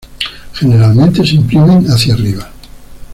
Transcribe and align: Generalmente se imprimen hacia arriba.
Generalmente 0.53 1.23
se 1.23 1.35
imprimen 1.35 1.85
hacia 1.85 2.15
arriba. 2.15 2.49